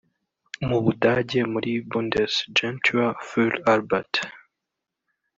[0.67, 4.13] mu Budage muri Bundesegenture Fur Albert